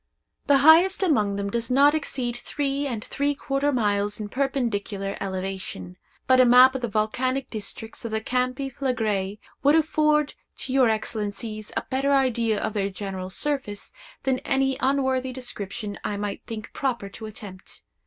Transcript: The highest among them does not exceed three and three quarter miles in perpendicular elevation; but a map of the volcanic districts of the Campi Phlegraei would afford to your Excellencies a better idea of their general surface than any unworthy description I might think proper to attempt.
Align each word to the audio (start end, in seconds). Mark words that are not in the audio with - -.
The 0.47 0.57
highest 0.57 1.03
among 1.03 1.35
them 1.35 1.51
does 1.51 1.69
not 1.69 1.93
exceed 1.93 2.35
three 2.35 2.87
and 2.87 3.03
three 3.05 3.35
quarter 3.35 3.71
miles 3.71 4.19
in 4.19 4.29
perpendicular 4.29 5.15
elevation; 5.21 5.95
but 6.25 6.39
a 6.39 6.43
map 6.45 6.73
of 6.73 6.81
the 6.81 6.87
volcanic 6.87 7.51
districts 7.51 8.03
of 8.03 8.09
the 8.09 8.19
Campi 8.19 8.67
Phlegraei 8.67 9.37
would 9.61 9.75
afford 9.75 10.33
to 10.57 10.73
your 10.73 10.89
Excellencies 10.89 11.71
a 11.77 11.83
better 11.91 12.13
idea 12.13 12.59
of 12.59 12.73
their 12.73 12.89
general 12.89 13.29
surface 13.29 13.91
than 14.23 14.39
any 14.39 14.75
unworthy 14.79 15.31
description 15.31 15.99
I 16.03 16.17
might 16.17 16.41
think 16.47 16.73
proper 16.73 17.07
to 17.09 17.27
attempt. 17.27 17.83